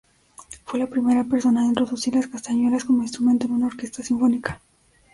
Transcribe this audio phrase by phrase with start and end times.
[0.65, 4.59] Fue la primera persona en introducir las castañuelas como instrumento en una orquesta sinfónica.